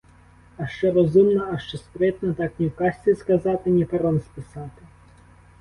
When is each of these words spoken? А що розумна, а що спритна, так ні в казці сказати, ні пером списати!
А 0.57 0.67
що 0.67 0.91
розумна, 0.91 1.49
а 1.53 1.57
що 1.59 1.77
спритна, 1.77 2.33
так 2.33 2.51
ні 2.59 2.67
в 2.67 2.75
казці 2.75 3.15
сказати, 3.15 3.69
ні 3.69 3.85
пером 3.85 4.19
списати! 4.19 4.81